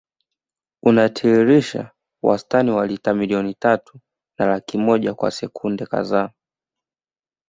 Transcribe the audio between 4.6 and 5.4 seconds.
moja kwa